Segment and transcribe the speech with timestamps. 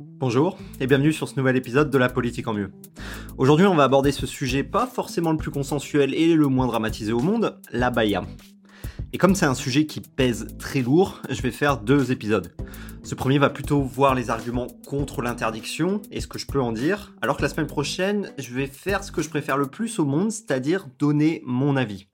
[0.00, 2.70] Bonjour et bienvenue sur ce nouvel épisode de La politique en mieux.
[3.36, 7.12] Aujourd'hui, on va aborder ce sujet pas forcément le plus consensuel et le moins dramatisé
[7.12, 8.22] au monde, la baya.
[9.12, 12.54] Et comme c'est un sujet qui pèse très lourd, je vais faire deux épisodes.
[13.02, 16.70] Ce premier va plutôt voir les arguments contre l'interdiction et ce que je peux en
[16.70, 19.98] dire, alors que la semaine prochaine, je vais faire ce que je préfère le plus
[19.98, 22.06] au monde, c'est-à-dire donner mon avis.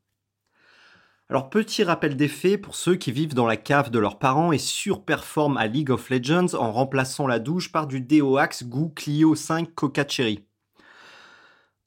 [1.30, 4.52] Alors petit rappel des faits pour ceux qui vivent dans la cave de leurs parents
[4.52, 9.34] et surperforment à League of Legends en remplaçant la douche par du DOAX goût Clio
[9.34, 10.44] 5 Coca Cherry.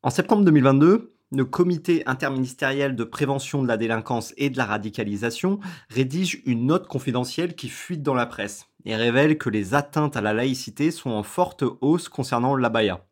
[0.01, 5.59] En septembre 2022, le comité interministériel de prévention de la délinquance et de la radicalisation
[5.89, 10.21] rédige une note confidentielle qui fuite dans la presse et révèle que les atteintes à
[10.21, 13.06] la laïcité sont en forte hausse concernant l'abaya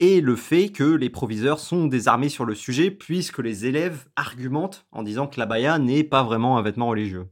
[0.00, 4.86] et le fait que les proviseurs sont désarmés sur le sujet puisque les élèves argumentent
[4.92, 7.28] en disant que l'abaya n'est pas vraiment un vêtement religieux.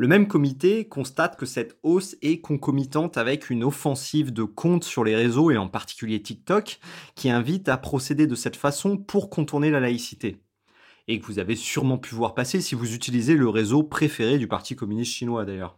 [0.00, 5.02] Le même comité constate que cette hausse est concomitante avec une offensive de comptes sur
[5.02, 6.78] les réseaux et en particulier TikTok
[7.16, 10.36] qui invite à procéder de cette façon pour contourner la laïcité.
[11.08, 14.46] Et que vous avez sûrement pu voir passer si vous utilisez le réseau préféré du
[14.46, 15.77] Parti communiste chinois d'ailleurs.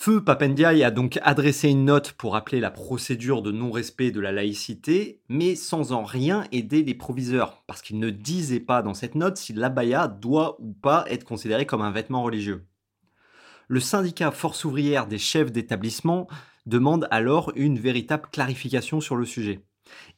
[0.00, 4.30] Feu Papendiaï a donc adressé une note pour rappeler la procédure de non-respect de la
[4.30, 9.16] laïcité, mais sans en rien aider les proviseurs, parce qu'il ne disait pas dans cette
[9.16, 12.64] note si l'abaya doit ou pas être considéré comme un vêtement religieux.
[13.66, 16.28] Le syndicat Force ouvrière des chefs d'établissement
[16.64, 19.64] demande alors une véritable clarification sur le sujet.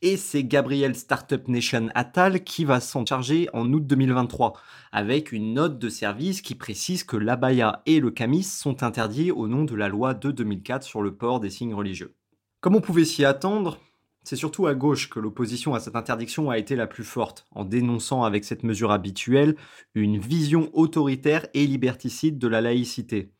[0.02, 4.54] Et c'est Gabriel Startup Nation Attal qui va s'en charger en août 2023,
[4.92, 9.48] avec une note de service qui précise que l'abaya et le camis sont interdits au
[9.48, 12.14] nom de la loi de 2004 sur le port des signes religieux.
[12.60, 13.78] Comme on pouvait s'y attendre,
[14.22, 17.64] c'est surtout à gauche que l'opposition à cette interdiction a été la plus forte, en
[17.64, 19.56] dénonçant avec cette mesure habituelle
[19.94, 23.32] une vision autoritaire et liberticide de la laïcité,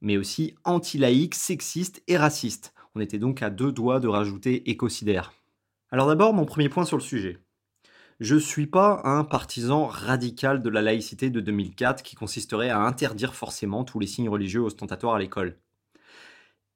[0.00, 2.72] mais aussi anti-laïque, sexiste et raciste.
[2.94, 5.32] On était donc à deux doigts de rajouter écocidaire.
[5.94, 7.38] Alors d'abord, mon premier point sur le sujet.
[8.18, 12.80] Je ne suis pas un partisan radical de la laïcité de 2004 qui consisterait à
[12.80, 15.58] interdire forcément tous les signes religieux ostentatoires à l'école.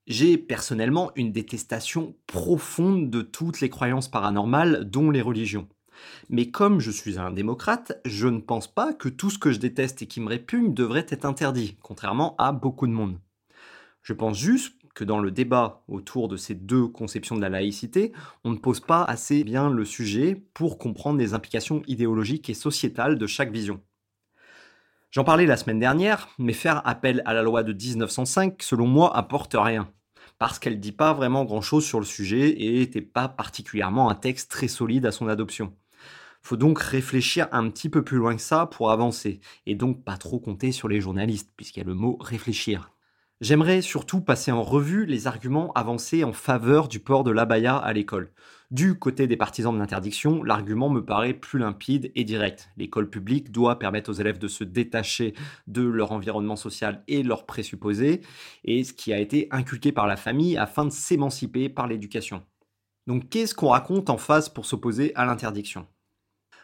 [0.07, 5.67] J'ai personnellement une détestation profonde de toutes les croyances paranormales, dont les religions.
[6.29, 9.59] Mais comme je suis un démocrate, je ne pense pas que tout ce que je
[9.59, 13.19] déteste et qui me répugne devrait être interdit, contrairement à beaucoup de monde.
[14.03, 18.13] Je pense juste que dans le débat autour de ces deux conceptions de la laïcité,
[18.45, 23.19] on ne pose pas assez bien le sujet pour comprendre les implications idéologiques et sociétales
[23.19, 23.81] de chaque vision.
[25.11, 29.15] J'en parlais la semaine dernière, mais faire appel à la loi de 1905, selon moi,
[29.15, 29.93] apporte rien.
[30.39, 34.15] Parce qu'elle dit pas vraiment grand chose sur le sujet et n'était pas particulièrement un
[34.15, 35.75] texte très solide à son adoption.
[36.41, 40.17] Faut donc réfléchir un petit peu plus loin que ça pour avancer, et donc pas
[40.17, 42.96] trop compter sur les journalistes, puisqu'il y a le mot réfléchir.
[43.43, 47.93] J'aimerais surtout passer en revue les arguments avancés en faveur du port de l'abaya à
[47.93, 48.33] l'école.
[48.71, 52.71] Du côté des partisans de l'interdiction, l'argument me paraît plus limpide et direct.
[52.79, 55.35] L'école publique doit permettre aux élèves de se détacher
[55.67, 58.23] de leur environnement social et leurs présupposés,
[58.65, 62.43] et ce qui a été inculqué par la famille afin de s'émanciper par l'éducation.
[63.07, 65.87] Donc qu'est-ce qu'on raconte en face pour s'opposer à l'interdiction?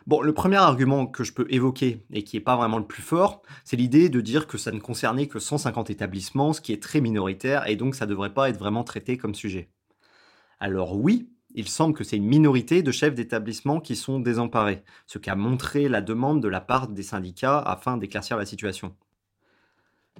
[0.07, 3.03] Bon, le premier argument que je peux évoquer, et qui n'est pas vraiment le plus
[3.03, 6.83] fort, c'est l'idée de dire que ça ne concernait que 150 établissements, ce qui est
[6.83, 9.71] très minoritaire, et donc ça ne devrait pas être vraiment traité comme sujet.
[10.59, 15.19] Alors oui, il semble que c'est une minorité de chefs d'établissement qui sont désemparés, ce
[15.19, 18.95] qu'a montré la demande de la part des syndicats afin d'éclaircir la situation.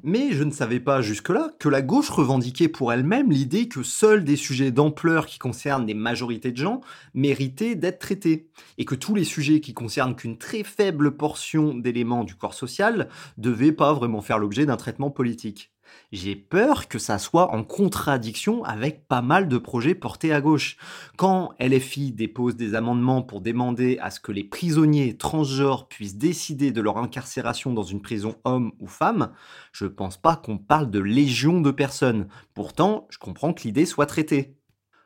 [0.05, 4.25] Mais je ne savais pas jusque-là que la gauche revendiquait pour elle-même l'idée que seuls
[4.25, 6.81] des sujets d'ampleur qui concernent des majorités de gens
[7.15, 8.49] méritaient d'être traités,
[8.79, 13.09] et que tous les sujets qui concernent qu'une très faible portion d'éléments du corps social
[13.39, 15.72] devaient pas vraiment faire l'objet d'un traitement politique
[16.13, 20.77] j'ai peur que ça soit en contradiction avec pas mal de projets portés à gauche.
[21.17, 26.71] Quand LFI dépose des amendements pour demander à ce que les prisonniers transgenres puissent décider
[26.71, 29.33] de leur incarcération dans une prison homme ou femme,
[29.73, 32.29] je pense pas qu'on parle de légion de personnes.
[32.55, 34.57] Pourtant, je comprends que l'idée soit traitée.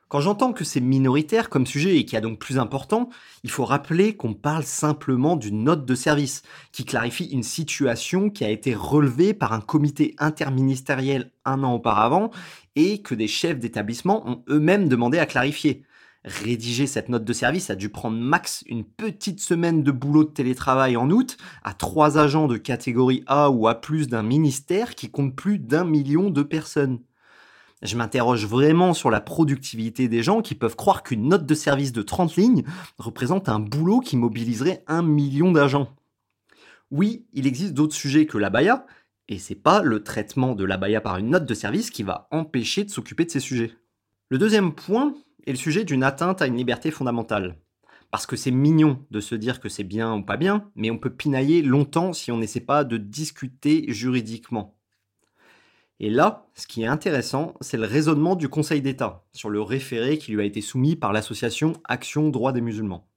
[0.09, 3.09] Quand j'entends que c'est minoritaire comme sujet et qu'il y a donc plus important,
[3.43, 8.45] il faut rappeler qu'on parle simplement d'une note de service qui clarifie une situation qui
[8.45, 12.31] a été relevée par un comité interministériel un an auparavant
[12.77, 15.83] et que des chefs d'établissement ont eux-mêmes demandé à clarifier.
[16.23, 20.29] Rédiger cette note de service a dû prendre max une petite semaine de boulot de
[20.29, 25.35] télétravail en août à trois agents de catégorie A ou A+, d'un ministère qui compte
[25.35, 26.99] plus d'un million de personnes.
[27.83, 31.91] Je m'interroge vraiment sur la productivité des gens qui peuvent croire qu'une note de service
[31.91, 32.63] de 30 lignes
[32.97, 35.95] représente un boulot qui mobiliserait un million d'agents.
[36.89, 38.87] Oui, il existe d'autres sujets que l'abaya,
[39.27, 42.83] et c'est pas le traitement de l'abaya par une note de service qui va empêcher
[42.83, 43.73] de s'occuper de ces sujets.
[44.29, 45.13] Le deuxième point
[45.45, 47.57] est le sujet d'une atteinte à une liberté fondamentale.
[48.09, 50.97] Parce que c'est mignon de se dire que c'est bien ou pas bien, mais on
[50.97, 54.76] peut pinailler longtemps si on n'essaie pas de discuter juridiquement.
[55.99, 60.17] Et là, ce qui est intéressant, c'est le raisonnement du Conseil d'État sur le référé
[60.17, 63.07] qui lui a été soumis par l'association Action Droit des musulmans.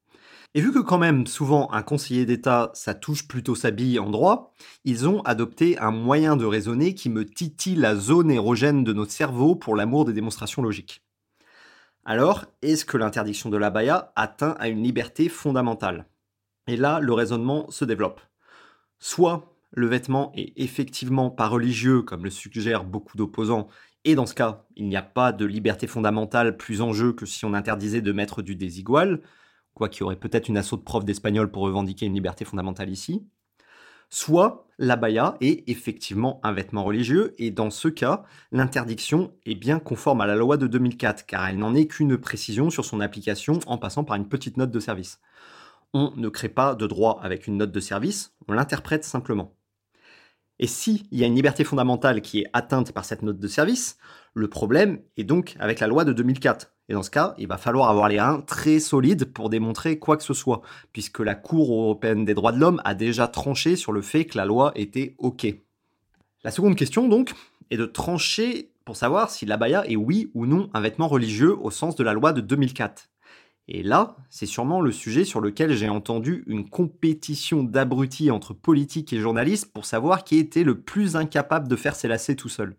[0.55, 4.11] Et vu que quand même souvent un conseiller d'État, ça touche plutôt sa bille en
[4.11, 4.53] droit,
[4.85, 9.12] ils ont adopté un moyen de raisonner qui me titille la zone érogène de notre
[9.12, 11.05] cerveau pour l'amour des démonstrations logiques.
[12.05, 16.06] Alors, est-ce que l'interdiction de la baya atteint à une liberté fondamentale?
[16.67, 18.21] Et là, le raisonnement se développe.
[18.99, 23.69] Soit le vêtement est effectivement pas religieux, comme le suggèrent beaucoup d'opposants,
[24.05, 27.27] et dans ce cas, il n'y a pas de liberté fondamentale plus en jeu que
[27.27, 29.21] si on interdisait de mettre du désigual,
[29.75, 32.91] quoi qu'il y aurait peut-être une assaut de prof d'espagnol pour revendiquer une liberté fondamentale
[32.91, 33.27] ici.
[34.09, 40.21] Soit l'abaya est effectivement un vêtement religieux, et dans ce cas, l'interdiction est bien conforme
[40.21, 43.79] à la loi de 2004, car elle n'en est qu'une précision sur son application en
[43.79, 45.21] passant par une petite note de service.
[45.93, 49.60] On ne crée pas de droit avec une note de service, on l'interprète simplement.
[50.62, 53.97] Et s'il y a une liberté fondamentale qui est atteinte par cette note de service,
[54.35, 56.71] le problème est donc avec la loi de 2004.
[56.91, 60.19] Et dans ce cas, il va falloir avoir les reins très solides pour démontrer quoi
[60.19, 60.61] que ce soit,
[60.93, 64.37] puisque la Cour européenne des droits de l'homme a déjà tranché sur le fait que
[64.37, 65.47] la loi était OK.
[66.45, 67.33] La seconde question, donc,
[67.71, 71.71] est de trancher pour savoir si l'abaya est oui ou non un vêtement religieux au
[71.71, 73.09] sens de la loi de 2004.
[73.73, 79.13] Et là, c'est sûrement le sujet sur lequel j'ai entendu une compétition d'abrutis entre politiques
[79.13, 82.77] et journalistes pour savoir qui était le plus incapable de faire ses lacets tout seul.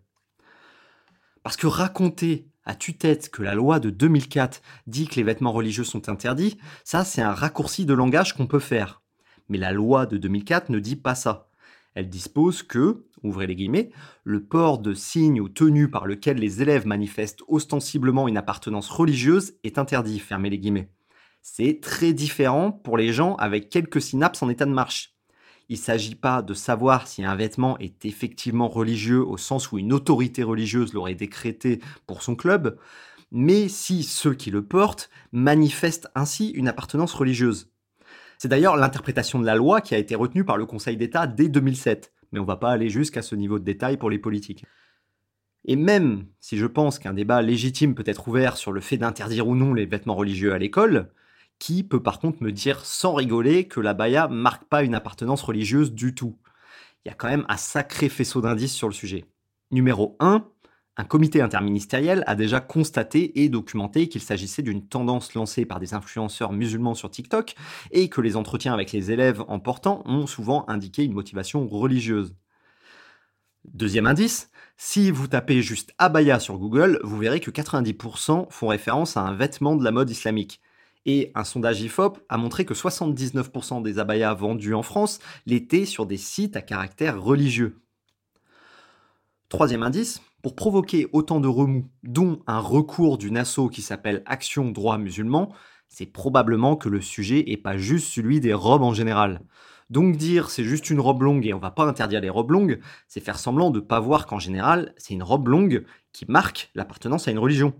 [1.42, 5.82] Parce que raconter à tue-tête que la loi de 2004 dit que les vêtements religieux
[5.82, 9.00] sont interdits, ça c'est un raccourci de langage qu'on peut faire.
[9.48, 11.48] Mais la loi de 2004 ne dit pas ça.
[11.94, 13.90] Elle dispose que, ouvrez les guillemets,
[14.24, 19.54] le port de signes ou tenues par lequel les élèves manifestent ostensiblement une appartenance religieuse
[19.64, 20.90] est interdit, fermez les guillemets.
[21.42, 25.14] C'est très différent pour les gens avec quelques synapses en état de marche.
[25.68, 29.78] Il ne s'agit pas de savoir si un vêtement est effectivement religieux au sens où
[29.78, 32.78] une autorité religieuse l'aurait décrété pour son club,
[33.30, 37.72] mais si ceux qui le portent manifestent ainsi une appartenance religieuse.
[38.38, 41.48] C'est d'ailleurs l'interprétation de la loi qui a été retenue par le Conseil d'État dès
[41.48, 44.64] 2007, mais on ne va pas aller jusqu'à ce niveau de détail pour les politiques.
[45.64, 49.46] Et même si je pense qu'un débat légitime peut être ouvert sur le fait d'interdire
[49.46, 51.12] ou non les vêtements religieux à l'école,
[51.58, 55.42] qui peut par contre me dire sans rigoler que la baya marque pas une appartenance
[55.42, 56.36] religieuse du tout?
[57.04, 59.24] Il y a quand même un sacré faisceau d'indices sur le sujet.
[59.70, 60.44] Numéro 1,
[60.98, 65.94] un comité interministériel a déjà constaté et documenté qu'il s'agissait d'une tendance lancée par des
[65.94, 67.54] influenceurs musulmans sur TikTok
[67.92, 72.34] et que les entretiens avec les élèves en portant ont souvent indiqué une motivation religieuse.
[73.64, 79.16] Deuxième indice, si vous tapez juste abaya sur Google, vous verrez que 90% font référence
[79.16, 80.60] à un vêtement de la mode islamique.
[81.06, 86.06] Et un sondage IFOP a montré que 79% des abayas vendus en France l'étaient sur
[86.06, 87.80] des sites à caractère religieux.
[89.48, 94.70] Troisième indice, pour provoquer autant de remous, dont un recours d'une asso qui s'appelle Action
[94.70, 95.52] Droit Musulman,
[95.88, 99.42] c'est probablement que le sujet est pas juste celui des robes en général.
[99.88, 102.80] Donc dire c'est juste une robe longue et on va pas interdire les robes longues,
[103.08, 107.28] c'est faire semblant de pas voir qu'en général, c'est une robe longue qui marque l'appartenance
[107.28, 107.74] à une religion.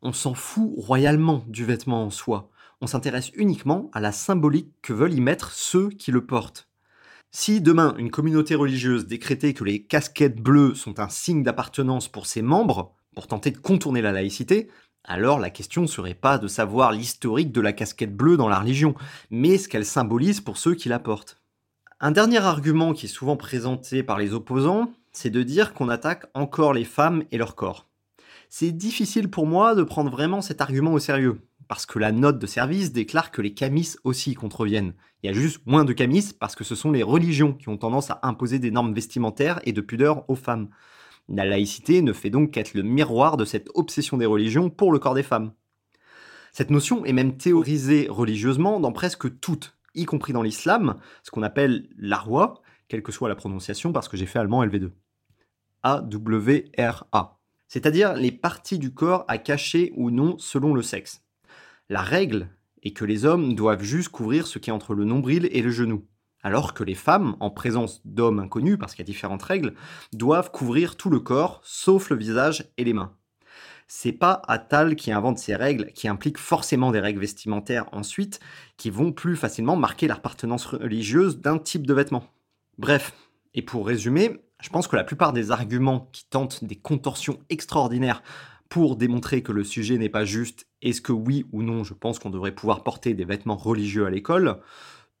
[0.00, 2.48] On s'en fout royalement du vêtement en soi.
[2.80, 6.67] On s'intéresse uniquement à la symbolique que veulent y mettre ceux qui le portent.
[7.30, 12.26] Si demain une communauté religieuse décrétait que les casquettes bleues sont un signe d'appartenance pour
[12.26, 14.68] ses membres, pour tenter de contourner la laïcité,
[15.04, 18.58] alors la question ne serait pas de savoir l'historique de la casquette bleue dans la
[18.58, 18.94] religion,
[19.30, 21.40] mais ce qu'elle symbolise pour ceux qui la portent.
[22.00, 26.26] Un dernier argument qui est souvent présenté par les opposants, c'est de dire qu'on attaque
[26.34, 27.88] encore les femmes et leur corps.
[28.48, 32.38] C'est difficile pour moi de prendre vraiment cet argument au sérieux, parce que la note
[32.38, 34.94] de service déclare que les camis aussi contreviennent.
[35.22, 37.76] Il y a juste moins de camis parce que ce sont les religions qui ont
[37.76, 40.70] tendance à imposer des normes vestimentaires et de pudeur aux femmes.
[41.28, 44.98] La laïcité ne fait donc qu'être le miroir de cette obsession des religions pour le
[44.98, 45.52] corps des femmes.
[46.52, 51.42] Cette notion est même théorisée religieusement dans presque toutes, y compris dans l'islam, ce qu'on
[51.42, 54.90] appelle l'arwa, quelle que soit la prononciation parce que j'ai fait allemand LV2.
[55.82, 57.38] A-W-R-A.
[57.68, 61.27] C'est-à-dire les parties du corps à cacher ou non selon le sexe.
[61.90, 62.50] La règle
[62.82, 65.70] est que les hommes doivent juste couvrir ce qui est entre le nombril et le
[65.70, 66.04] genou,
[66.42, 69.72] alors que les femmes, en présence d'hommes inconnus, parce qu'il y a différentes règles,
[70.12, 73.14] doivent couvrir tout le corps, sauf le visage et les mains.
[73.86, 78.38] C'est pas Attal qui invente ces règles, qui impliquent forcément des règles vestimentaires ensuite,
[78.76, 82.24] qui vont plus facilement marquer l'appartenance religieuse d'un type de vêtement.
[82.76, 83.14] Bref,
[83.54, 88.22] et pour résumer, je pense que la plupart des arguments qui tentent des contorsions extraordinaires
[88.68, 92.18] pour démontrer que le sujet n'est pas juste est-ce que oui ou non je pense
[92.18, 94.60] qu'on devrait pouvoir porter des vêtements religieux à l'école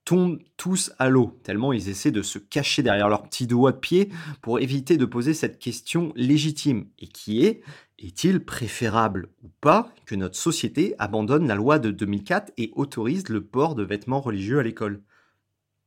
[0.08, 3.76] tombent tous à l'eau, tellement ils essaient de se cacher derrière leurs petits doigts de
[3.76, 4.08] pied
[4.40, 7.60] pour éviter de poser cette question légitime, et qui est,
[7.98, 13.44] est-il préférable ou pas que notre société abandonne la loi de 2004 et autorise le
[13.44, 15.02] port de vêtements religieux à l'école?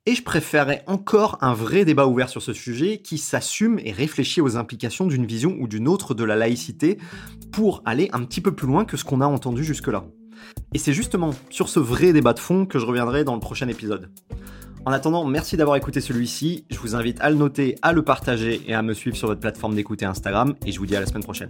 [0.05, 4.41] Et je préférerais encore un vrai débat ouvert sur ce sujet qui s'assume et réfléchit
[4.41, 6.98] aux implications d'une vision ou d'une autre de la laïcité
[7.51, 10.05] pour aller un petit peu plus loin que ce qu'on a entendu jusque-là.
[10.74, 13.67] Et c'est justement sur ce vrai débat de fond que je reviendrai dans le prochain
[13.67, 14.10] épisode.
[14.86, 16.65] En attendant, merci d'avoir écouté celui-ci.
[16.72, 19.41] Je vous invite à le noter, à le partager et à me suivre sur votre
[19.41, 20.55] plateforme d'écoute Instagram.
[20.65, 21.50] Et je vous dis à la semaine prochaine.